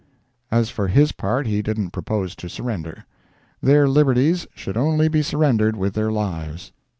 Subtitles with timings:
[0.49, 3.05] As for his part, he didn't propose to surrender;
[3.61, 6.71] their liberties should only be surrendered with their lives.